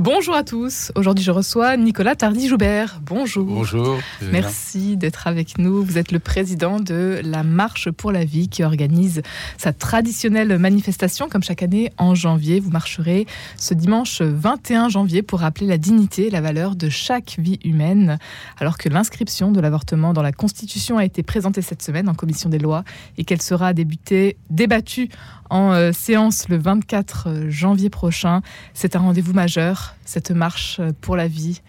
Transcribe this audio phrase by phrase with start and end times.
[0.00, 0.92] Bonjour à tous.
[0.94, 3.02] Aujourd'hui, je reçois Nicolas Tardy-Joubert.
[3.02, 3.44] Bonjour.
[3.44, 3.98] Bonjour.
[4.32, 5.84] Merci d'être avec nous.
[5.84, 9.20] Vous êtes le président de la Marche pour la vie qui organise
[9.58, 12.60] sa traditionnelle manifestation comme chaque année en janvier.
[12.60, 13.26] Vous marcherez
[13.58, 18.16] ce dimanche 21 janvier pour rappeler la dignité et la valeur de chaque vie humaine.
[18.58, 22.48] Alors que l'inscription de l'avortement dans la Constitution a été présentée cette semaine en commission
[22.48, 22.84] des lois
[23.18, 25.10] et qu'elle sera débutée, débattue
[25.50, 28.40] en euh, séance le 24 janvier prochain.
[28.74, 31.60] C'est un rendez-vous majeur, cette marche pour la vie.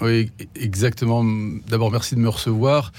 [0.00, 1.22] Oui, exactement.
[1.68, 2.92] D'abord, merci de me recevoir.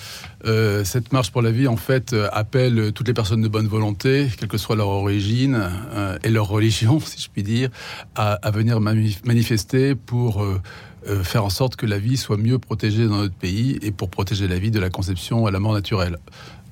[0.45, 3.67] Euh, cette marche pour la vie, en fait, euh, appelle toutes les personnes de bonne
[3.67, 5.59] volonté, quelle que soit leur origine
[5.93, 7.69] euh, et leur religion, si je puis dire,
[8.15, 10.61] à, venir manifester pour euh,
[11.07, 14.09] euh, faire en sorte que la vie soit mieux protégée dans notre pays et pour
[14.09, 16.17] protéger la vie de la conception à la mort naturelle.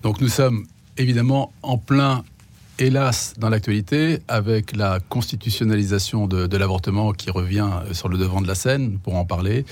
[0.04, 0.66] Donc, nous sommes
[0.98, 2.24] évidemment en plein
[2.82, 8.56] hélas, dans l'actualité, avec la constitutionnalisation de, l'avortement qui revient sur le devant de la
[8.56, 9.66] scène, pourrons en parler,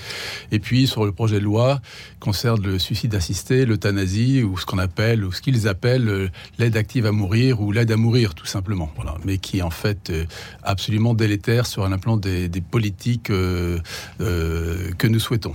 [0.52, 1.80] et puis sur le projet de loi
[2.20, 6.76] concerne le suicide assisté, l'euthanasie, ou ce qu'on appelle, ou ce qu'ils appellent euh, l'aide
[6.76, 8.90] active à mourir, ou l'aide à mourir, tout simplement,
[9.24, 10.24] mais qui en fait euh,
[10.62, 13.78] absolument délétère sur un plan des, politiques euh,
[14.18, 15.54] que nous souhaitons.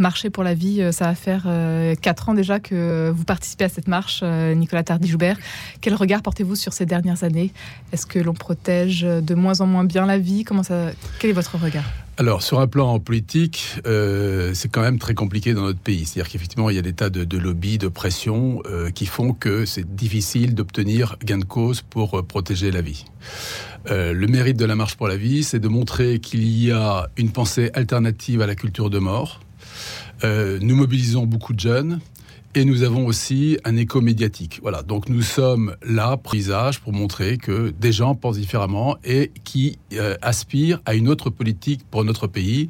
[0.00, 3.64] Marcher pour la vie, euh, ça va faire euh, 4 ans déjà que vous participez
[3.64, 5.36] à cette marche, euh, Nicolas Tardy-Joubert.
[5.82, 7.52] Quel regard portez-vous sur ces dernières années?
[7.92, 10.46] Est-ce que l'on protège de moins en moins bien la vie?
[11.18, 11.84] Quel est votre regard?
[12.16, 16.06] Alors, sur un plan politique, c'est quand même très compliqué dans notre pays.
[16.06, 19.32] C'est-à-dire qu'effectivement, il y a des tas de, de lobbies, de pression euh, qui font
[19.32, 23.04] que c'est difficile d'obtenir gain de cause pour protéger la vie.
[23.86, 27.32] Le mérite de la marche pour la vie, c'est de montrer qu'il y a une
[27.32, 29.40] pensée alternative à la culture de mort.
[30.24, 32.00] Euh, nous mobilisons beaucoup de jeunes.
[32.56, 34.58] Et nous avons aussi un écho médiatique.
[34.60, 39.78] Voilà, donc nous sommes là, prisage, pour montrer que des gens pensent différemment et qui
[39.92, 42.68] euh, aspirent à une autre politique pour notre pays.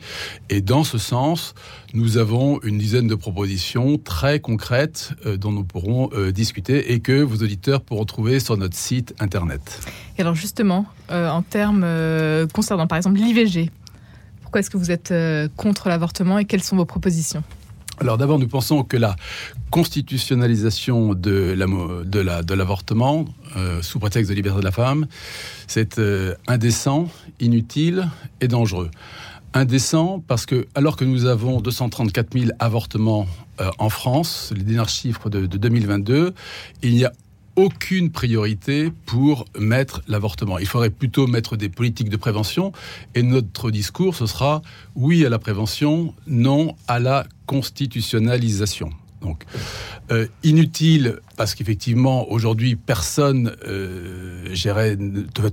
[0.50, 1.54] Et dans ce sens,
[1.94, 7.22] nous avons une dizaine de propositions très concrètes euh, dont nous pourrons discuter et que
[7.22, 9.80] vos auditeurs pourront trouver sur notre site internet.
[10.18, 11.86] Et alors justement, en termes
[12.52, 13.70] concernant par exemple l'IVG,
[14.50, 17.44] pourquoi est-ce que vous êtes euh, contre l'avortement et quelles sont vos propositions?
[18.00, 19.14] Alors d'abord, nous pensons que la
[19.70, 25.06] constitutionnalisation de l'avortement, la, de euh, sous prétexte de liberté de la femme,
[25.68, 28.08] c'est euh, indécent, inutile
[28.40, 28.90] et dangereux.
[29.54, 33.28] Indécent parce que, alors que nous avons 234 000 avortements
[33.78, 36.34] en France, les derniers chiffres de, de 2022,
[36.82, 37.12] il n'y a
[37.60, 40.58] aucune priorité pour mettre l'avortement.
[40.58, 42.72] Il faudrait plutôt mettre des politiques de prévention
[43.14, 44.62] et notre discours, ce sera
[44.96, 48.90] oui à la prévention, non à la constitutionnalisation.
[49.20, 49.44] Donc,
[50.10, 54.44] euh, inutile parce qu'effectivement, aujourd'hui, personne, euh,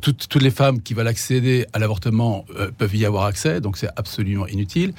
[0.01, 3.87] toutes, les femmes qui veulent accéder à l'avortement euh, peuvent y avoir accès, donc c'est
[3.95, 4.91] absolument inutile.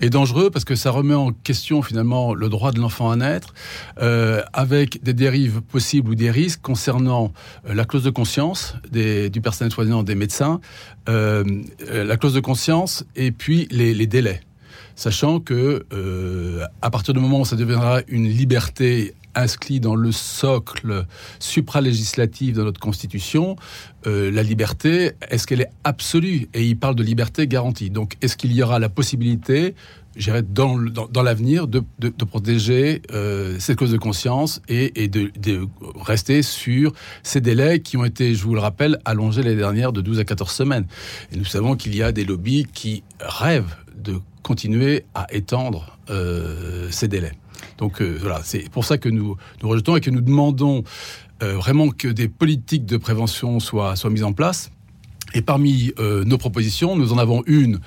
[0.00, 3.54] Et dangereux parce que ça remet en question finalement le droit de l'enfant à naître,
[4.00, 7.32] euh, avec des dérives possibles ou des risques concernant
[7.68, 10.60] euh, la clause de conscience du personnel soignant, des médecins,
[11.06, 14.40] la clause de conscience et puis les, délais
[14.96, 15.86] sachant que
[16.82, 21.06] à partir du moment où ça deviendra une liberté inscrite dans le socle
[21.38, 23.56] supralégislatif de notre constitution,
[24.06, 26.48] euh, la liberté, est-ce qu'elle est absolue?
[26.54, 27.90] Et il parle de liberté garantie.
[27.90, 29.74] Donc, est-ce qu'il y aura la possibilité
[30.48, 31.82] dans, dans, dans l'avenir de,
[32.24, 35.66] protéger euh, cette cause de conscience et, de
[35.96, 40.00] rester sur ces délais qui ont été, je vous le rappelle, allongés les dernières de
[40.00, 40.86] 12 à 14 semaines?
[41.32, 46.88] Et nous savons qu'il y a des lobbies qui rêvent de continuer à étendre euh,
[46.90, 47.32] ces délais.
[47.82, 50.84] Donc euh, voilà, c'est pour ça que nous, nous rejetons et que nous demandons
[51.42, 54.70] euh, vraiment que des politiques de prévention soient, soient mises en place.
[55.34, 57.80] Et parmi euh, nos propositions, nous en avons une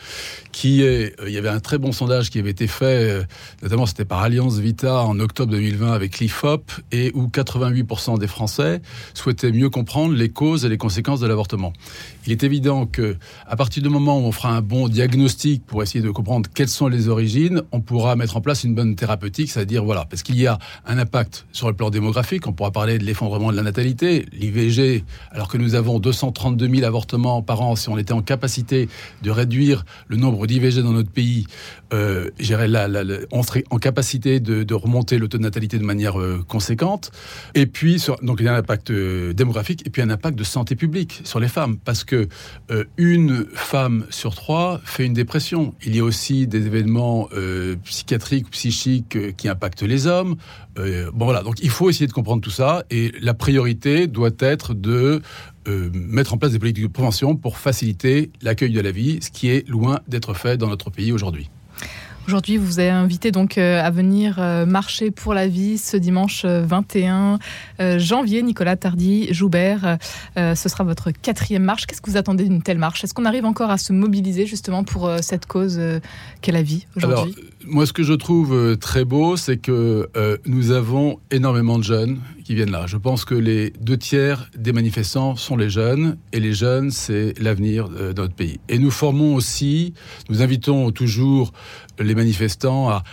[0.52, 3.24] qui est, euh, il y avait un très bon sondage qui avait été fait, euh,
[3.62, 8.82] notamment c'était par Alliance Vita en octobre 2020 avec l'IFOP, et où 88% des Français
[9.14, 11.74] souhaitaient mieux comprendre les causes et les conséquences de l'avortement.
[12.26, 15.84] Il est évident que à partir du moment où on fera un bon diagnostic pour
[15.84, 19.52] essayer de comprendre quelles sont les origines, on pourra mettre en place une bonne thérapeutique,
[19.52, 22.98] c'est-à-dire voilà, parce qu'il y a un impact sur le plan démographique, on pourra parler
[22.98, 27.76] de l'effondrement de la natalité, l'IVG, alors que nous avons 232 000 avortements par an,
[27.76, 28.90] si on était en capacité
[29.22, 31.48] de réduire le nombre d'IVG dans notre pays,
[31.94, 32.30] euh,
[33.32, 37.12] on serait en capacité de, remonter le taux de natalité de manière euh, conséquente.
[37.54, 40.44] Et puis, donc il y a un impact euh, démographique et puis un impact de
[40.44, 42.28] santé publique sur les femmes, parce que
[42.72, 45.74] euh, une femme sur trois fait une dépression.
[45.86, 47.30] Il y a aussi des événements
[47.84, 50.36] psychiatriques, psychiques qui impactent les hommes.
[51.14, 55.22] voilà, donc il faut essayer de comprendre tout ça et la priorité doit être de
[55.68, 59.50] mettre en place des politiques de prévention pour faciliter l'accueil de la vie, ce qui
[59.50, 61.50] est loin d'être fait dans notre pays aujourd'hui.
[62.28, 66.44] Aujourd'hui, vous avez invité donc euh, à venir euh, marcher pour la vie ce dimanche
[66.44, 67.38] 21
[67.80, 68.42] euh, janvier.
[68.42, 69.98] Nicolas Tardy Joubert,
[70.36, 71.86] ce sera votre quatrième marche.
[71.86, 73.04] Qu'est-ce que vous attendez d'une telle marche?
[73.04, 75.80] Est-ce qu'on arrive encore à se mobiliser justement pour cette cause
[76.42, 77.36] qu'est la vie aujourd'hui?
[77.66, 80.10] Moi, ce que je trouve très beau, c'est que
[80.46, 82.86] nous avons énormément de jeunes qui viennent là.
[82.88, 87.34] Je pense que les deux tiers des manifestants sont les jeunes, et les jeunes, c'est
[87.40, 88.60] l'avenir de notre pays.
[88.70, 89.94] Et nous formons aussi,
[90.30, 91.52] nous invitons toujours
[92.00, 93.04] les manifestants à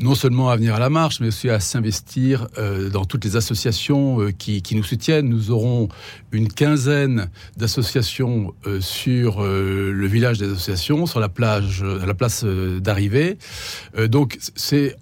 [0.00, 3.36] non seulement à venir à la marche, mais aussi à s'investir euh, dans toutes les
[3.36, 5.28] associations euh, qui, nous soutiennent.
[5.28, 5.88] Nous aurons
[6.32, 13.36] une quinzaine d'associations euh, sur le village des associations, sur la plage, la place d'arrivée.
[14.08, 14.96] donc c'est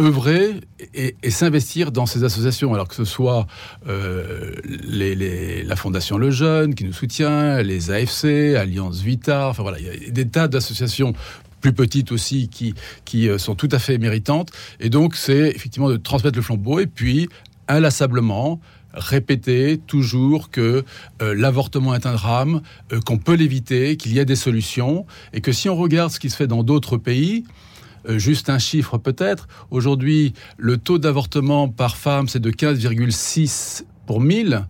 [0.00, 0.60] œuvrer
[0.94, 3.46] et, s'investir dans ces associations, alors que ce soit
[3.86, 10.08] la Fondation Le Jeune qui nous soutient, les AFC, Alliance Vita, enfin voilà, il y
[10.08, 11.12] a des tas d'associations
[11.62, 12.74] plus petites aussi, qui,
[13.06, 14.50] qui euh, sont tout à fait méritantes.
[14.80, 17.28] Et donc, c'est effectivement de transmettre le flambeau et puis,
[17.68, 18.60] inlassablement,
[18.92, 20.84] répéter toujours que
[21.22, 22.60] euh, l'avortement est un drame,
[22.92, 26.20] euh, qu'on peut l'éviter, qu'il y a des solutions, et que si on regarde ce
[26.20, 27.44] qui se fait dans d'autres pays,
[28.08, 34.66] juste un chiffre peut-être, aujourd'hui le taux d'avortement par femme c'est de 15,6 pour 1000.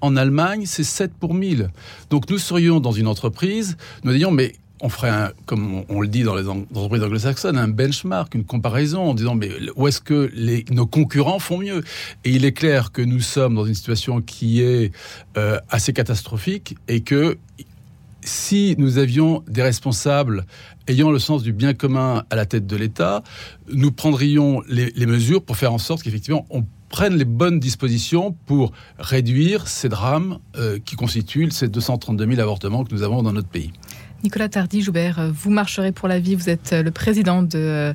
[0.00, 1.70] En Allemagne, c'est 7 pour 1000.
[2.10, 4.52] Donc nous serions dans une entreprise, nous disons, mais
[4.86, 9.14] on ferait, comme on, le dit dans les entreprises anglo-saxonnes, un benchmark, une comparaison en
[9.14, 10.30] disant mais où est-ce que
[10.72, 11.82] nos concurrents font mieux?
[12.24, 14.92] Et il est clair que nous sommes dans une situation qui est
[15.36, 17.36] euh, assez catastrophique et que
[18.22, 20.46] si nous avions des responsables
[20.86, 23.24] ayant le sens du bien commun à la tête de l'État,
[23.72, 28.36] nous prendrions les, les mesures pour faire en sorte qu'effectivement on prennent les bonnes dispositions
[28.46, 33.32] pour réduire ces drames euh, qui constituent ces 232 000 avortements que nous avons dans
[33.32, 33.72] notre pays.
[34.26, 37.94] Nicolas Tardy-Joubert, euh, vous marcherez pour la vie, vous êtes euh, le président de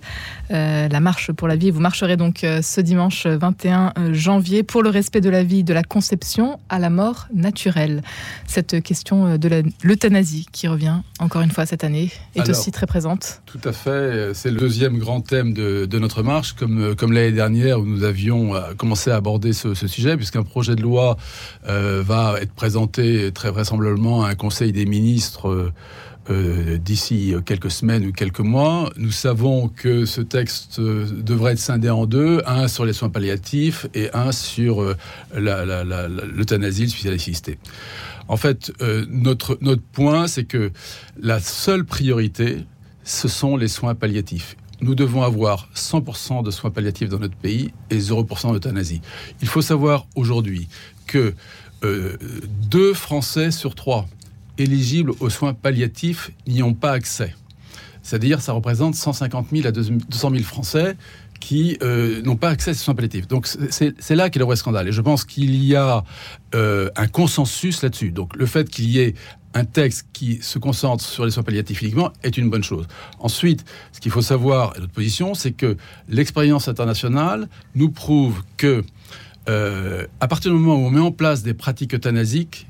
[0.50, 1.72] euh, la Marche pour la vie.
[1.72, 5.84] Vous marcherez donc ce dimanche 21 janvier pour le respect de la vie de la
[5.84, 8.02] conception à la mort naturelle.
[8.48, 13.42] Cette question de l'euthanasie qui revient encore une fois cette année est aussi très présente.
[13.46, 17.80] Tout à fait, c'est le deuxième grand thème de, notre marche, comme, comme l'année dernière
[17.80, 21.18] où nous avions commencé à aborder ce, ce sujet, puisqu'un projet de loi
[21.64, 25.72] va être présenté très vraisemblablement à un Conseil des ministres.
[26.30, 28.92] Euh, d'ici quelques semaines ou quelques mois.
[28.96, 33.10] Nous savons que ce texte euh, devrait être scindé en deux, un sur les soins
[33.10, 34.96] palliatifs et un sur euh,
[35.36, 37.58] l'euthanasie, le suicide assisté.
[38.28, 38.72] En fait,
[39.10, 40.72] notre, notre point, c'est que
[41.20, 42.66] la seule priorité,
[43.04, 47.72] ce sont les soins palliatifs nous devons avoir 100% de soins palliatifs dans notre pays
[47.92, 49.00] et 0% d'euthanasie.
[49.44, 50.68] Il faut savoir aujourd'hui
[51.06, 51.36] que
[51.84, 54.08] deux Français sur trois
[54.62, 57.36] éligibles aux soins palliatifs n'y ont pas accès.
[58.04, 60.96] C'est-à-dire, ça représente 150 000 à 200 000 Français
[61.40, 63.28] qui euh, n'ont pas accès à ces soins palliatifs.
[63.28, 64.88] Donc c'est là qu'est le vrai scandale.
[64.88, 66.04] Et je pense qu'il y a
[66.56, 68.12] euh, un consensus là-dessus.
[68.12, 69.16] Donc le fait qu'il y ait
[69.54, 72.88] un texte qui se concentre sur les soins palliatifs uniquement est une bonne chose.
[73.20, 75.76] Ensuite, ce qu'il faut savoir, et notre position, c'est que
[76.08, 78.84] l'expérience internationale nous prouve que
[79.50, 82.68] euh, à partir du moment où on met en place des pratiques euthanasiques,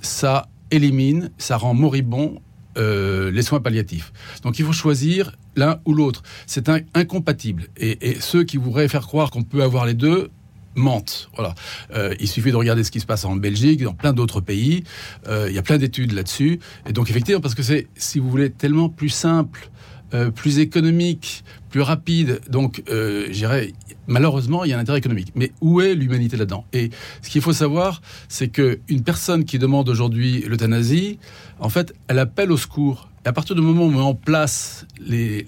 [0.00, 2.40] ça élimine, ça rend moribond
[2.76, 4.12] euh, les soins palliatifs.
[4.42, 6.22] Donc il faut choisir l'un ou l'autre.
[6.46, 7.68] C'est incompatible.
[7.78, 10.30] Et, ceux qui voudraient faire croire qu'on peut avoir les deux
[10.74, 11.30] mentent.
[11.34, 11.54] Voilà.
[11.94, 14.84] Euh, il suffit de regarder ce qui se passe en Belgique, dans plein d'autres pays.
[15.26, 16.60] Euh, il y a plein d'études là-dessus.
[16.86, 19.70] Et donc effectivement, parce que c'est, si vous voulez, tellement plus simple
[20.14, 22.40] euh, plus économique, plus rapide.
[22.48, 23.72] Donc, euh, j'irais,
[24.06, 25.32] malheureusement, il y a un intérêt économique.
[25.34, 26.64] Mais où est l'humanité là-dedans?
[26.72, 26.90] Et
[27.22, 31.18] ce qu'il faut savoir, c'est qu'une personne qui demande aujourd'hui l'euthanasie,
[31.58, 33.10] en fait, elle appelle au secours.
[33.24, 35.44] Et à partir du moment où on met en place les,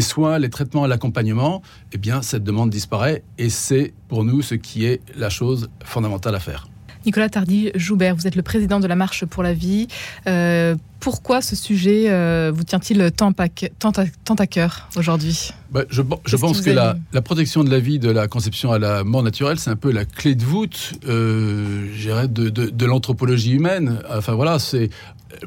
[0.00, 1.62] soins, les traitements l'accompagnement,
[1.92, 3.22] eh bien, cette demande disparaît.
[3.38, 6.66] Et c'est pour nous ce qui est la chose fondamentale à faire.
[7.06, 9.86] Nicolas Tardy-Joubert, vous êtes le président de la Marche pour la vie.
[10.26, 15.50] Euh, pourquoi ce sujet euh, vous tient-il tant, à cœur aujourd'hui?
[15.70, 19.22] Bah, Je, pense que, la, protection de la vie de la conception à la mort
[19.22, 21.86] naturelle, c'est un peu la clé de voûte euh,
[22.26, 24.00] de, de l'anthropologie humaine.
[24.10, 24.90] Enfin voilà, c'est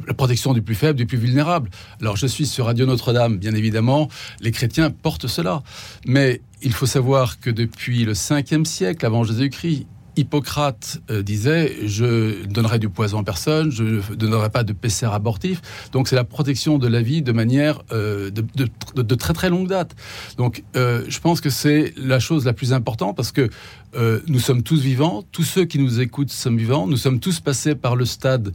[0.08, 1.70] la protection du plus faible, du plus vulnérable.
[2.00, 4.08] Alors je suis sur Radio Notre-Dame, bien évidemment,
[4.40, 5.62] les chrétiens portent cela.
[6.06, 9.88] Mais il faut savoir que depuis le 5e siècle avant Jésus-Christ,
[10.20, 15.14] Hippocrate euh, disait je donnerai du poison à personne, je ne donnerai pas de PCR
[15.14, 15.62] abortif.
[15.92, 19.96] Donc c'est la protection de la vie de manière euh, de, très très longue date.
[20.38, 23.50] Donc euh, je pense que c'est la chose la plus importante parce que
[23.96, 27.76] nous sommes tous vivants, tous ceux qui nous écoutent sommes vivants, nous sommes tous passés
[27.76, 28.54] par le stade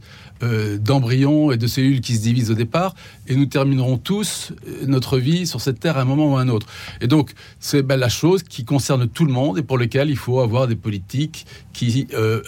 [0.79, 2.95] d'embryon et de cellules qui se divisent au départ.
[3.27, 4.53] Et nous terminerons tous
[4.85, 6.67] notre vie sur cette terre à un moment ou à un autre.
[7.01, 10.17] Et donc c'est ben, la chose qui concerne tout le monde et pour lequel il
[10.17, 12.41] faut avoir des politiques qui euh,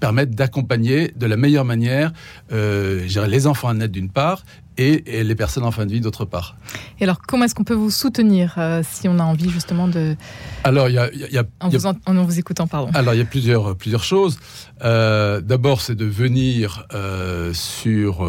[0.00, 2.12] permettent d'accompagner de la meilleure manière
[2.52, 4.42] euh, les enfants à naître d'une part
[4.78, 6.56] et, les personnes en fin de vie d'autre part.
[7.00, 10.16] Et alors, comment est-ce qu'on peut vous soutenir euh, si on a envie justement de...
[10.64, 11.44] Alors, il y a...
[11.60, 12.90] en, vous en, vous écoutant, pardon.
[12.94, 14.38] Alors, il y a plusieurs, plusieurs choses.
[14.82, 18.24] Euh, d'abord, c'est de venir euh, sur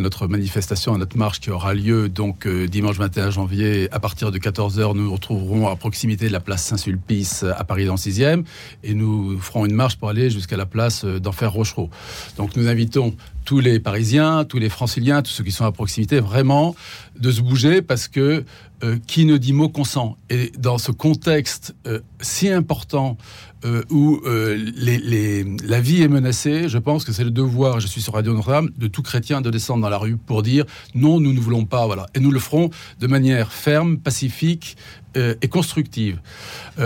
[0.00, 4.94] notre manifestation, notre marche qui aura lieu donc dimanche 21 janvier à partir de 14h.
[4.94, 8.44] Nous nous retrouverons à proximité de la place Saint-Sulpice à Paris dans le 6e
[8.82, 11.90] et nous ferons une marche pour aller jusqu'à la place d'Enfer Rochereau.
[12.36, 16.20] Donc, nous invitons tous les Parisiens, tous les Franciliens, tous ceux qui sont à proximité,
[16.20, 16.74] vraiment
[17.18, 18.44] de se bouger parce que
[18.84, 20.16] euh, qui ne dit mot consent.
[20.28, 23.16] Et dans ce contexte euh, si important
[23.64, 28.14] euh, où la vie est menacée, je pense que c'est le devoir, je suis sur
[28.14, 30.64] Radio Notre-Dame, de tout chrétien de descendre dans la rue pour dire
[30.96, 32.06] non, nous ne voulons pas, voilà.
[32.14, 34.76] Et nous le ferons de manière ferme, pacifique
[35.14, 36.20] et constructive.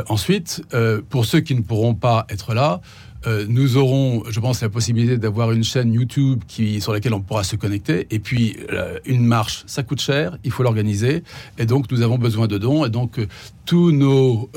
[0.09, 0.63] ensuite,
[1.09, 2.81] pour ceux qui ne pourront pas être là,
[3.27, 7.21] euh, nous aurons, je pense, la possibilité d'avoir une chaîne YouTube qui, sur laquelle on
[7.21, 8.07] pourra se connecter.
[8.11, 11.23] Et puis, euh, une marche, ça coûte cher, il faut l'organiser.
[11.59, 12.85] Et donc, nous avons besoin de dons.
[12.85, 13.27] Et donc, euh,
[13.65, 14.49] tous, nos,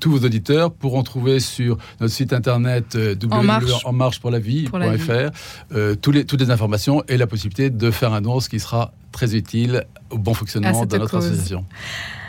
[0.00, 7.16] tous vos auditeurs pourront trouver sur notre site internet www.enmarchepourlavie.fr les, toutes les informations et
[7.16, 10.98] la possibilité de faire un don, ce qui sera très utile au bon fonctionnement de
[10.98, 11.64] notre association.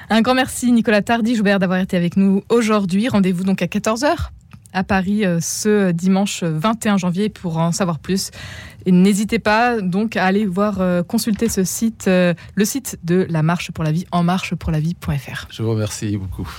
[0.10, 3.10] Un grand merci Nicolas Tardy-Joubert d'avoir été avec nous aujourd'hui.
[3.10, 4.30] Rendez-vous donc à 14h
[4.74, 8.32] à Paris euh, ce dimanche 21 janvier pour en savoir plus.
[8.86, 13.26] Et n'hésitez pas donc à aller voir euh, consulter ce site, euh, le site de
[13.30, 15.48] la Marche pour la Vie, en marchepourlavie.fr.
[15.50, 16.50] Je vous remercie beaucoup.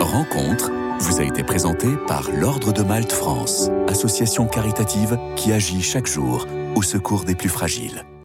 [0.00, 6.06] Rencontre vous a été présentée par l'Ordre de Malte France, association caritative qui agit chaque
[6.06, 8.04] jour au secours des plus fragiles.